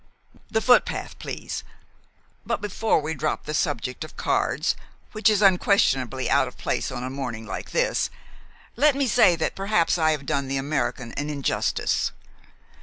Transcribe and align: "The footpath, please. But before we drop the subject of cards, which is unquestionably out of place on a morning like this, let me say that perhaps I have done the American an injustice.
"The 0.49 0.61
footpath, 0.61 1.19
please. 1.19 1.63
But 2.43 2.59
before 2.59 2.99
we 3.01 3.13
drop 3.13 3.45
the 3.45 3.53
subject 3.53 4.03
of 4.03 4.17
cards, 4.17 4.75
which 5.11 5.29
is 5.29 5.43
unquestionably 5.43 6.27
out 6.27 6.47
of 6.47 6.57
place 6.57 6.91
on 6.91 7.03
a 7.03 7.09
morning 7.11 7.45
like 7.45 7.69
this, 7.69 8.09
let 8.75 8.95
me 8.95 9.05
say 9.05 9.35
that 9.35 9.53
perhaps 9.55 9.99
I 9.99 10.09
have 10.09 10.25
done 10.25 10.47
the 10.47 10.57
American 10.57 11.11
an 11.11 11.29
injustice. 11.29 12.11